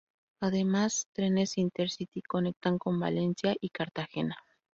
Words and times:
Además, 0.39 1.09
trenes 1.13 1.59
Intercity 1.59 2.23
conectan 2.23 2.79
con 2.79 2.99
Valencia 2.99 3.55
y 3.61 3.69
Cartagena. 3.69 4.35